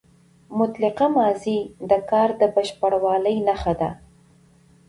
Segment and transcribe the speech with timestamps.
[0.59, 3.91] مطلقه ماضي د کار د بشپړوالي نخښه ده.